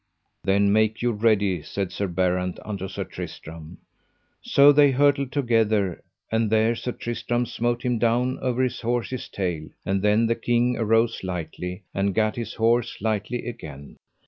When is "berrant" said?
2.07-2.57